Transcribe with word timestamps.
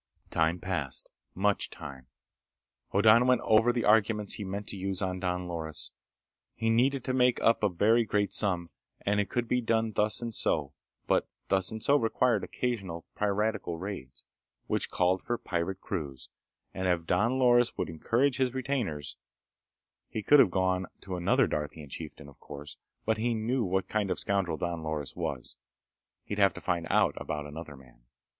Time 0.31 0.57
passed. 0.57 1.11
Much 1.35 1.69
time. 1.69 2.07
Hoddan 2.91 3.27
went 3.27 3.41
over 3.41 3.71
the 3.71 3.85
arguments 3.85 4.33
he 4.33 4.43
meant 4.43 4.65
to 4.69 4.75
use 4.75 4.99
on 4.99 5.19
Don 5.19 5.47
Loris. 5.47 5.91
He 6.55 6.71
needed 6.71 7.03
to 7.03 7.13
make 7.13 7.39
up 7.39 7.61
a 7.61 7.69
very 7.69 8.03
great 8.03 8.33
sum, 8.33 8.71
and 9.01 9.19
it 9.19 9.29
could 9.29 9.47
be 9.47 9.61
done 9.61 9.91
thus 9.91 10.19
and 10.19 10.33
so, 10.33 10.73
but 11.05 11.29
thus 11.49 11.69
and 11.69 11.83
so 11.83 11.97
required 11.97 12.43
occasional 12.43 13.05
piratical 13.13 13.77
raids, 13.77 14.23
which 14.65 14.89
called 14.89 15.21
for 15.21 15.37
pirate 15.37 15.81
crews, 15.81 16.29
and 16.73 16.87
if 16.87 17.05
Don 17.05 17.37
Loris 17.37 17.77
would 17.77 17.87
encourage 17.87 18.37
his 18.37 18.55
retainers— 18.55 19.17
He 20.09 20.23
could 20.23 20.39
have 20.39 20.49
gone 20.49 20.87
to 21.01 21.15
another 21.15 21.45
Darthian 21.45 21.89
chieftain, 21.89 22.27
of 22.27 22.39
course, 22.39 22.75
but 23.05 23.19
he 23.19 23.35
knew 23.35 23.63
what 23.63 23.87
kind 23.87 24.09
of 24.09 24.17
scoundrel 24.19 24.57
Don 24.57 24.81
Loris 24.81 25.15
was. 25.15 25.57
He'd 26.23 26.39
have 26.39 26.55
to 26.55 26.59
find 26.59 26.87
out 26.89 27.13
about 27.21 27.45
another 27.45 27.77
man. 27.77 28.01